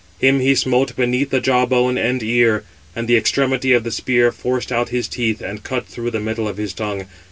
Him 0.17 0.39
he 0.39 0.55
smote 0.55 0.95
beneath 0.95 1.29
the 1.29 1.39
jaw 1.39 1.67
bone 1.67 1.95
and 1.95 2.23
ear, 2.23 2.63
and 2.95 3.07
the 3.07 3.15
extremity 3.15 3.71
of 3.73 3.83
the 3.83 3.91
spear 3.91 4.31
forced 4.31 4.71
out 4.71 4.89
his 4.89 5.07
teeth 5.07 5.41
and 5.41 5.61
cut 5.61 5.85
through 5.85 6.09
the 6.09 6.19
middle 6.19 6.47
of 6.47 6.57
his 6.57 6.73
tongue. 6.73 7.05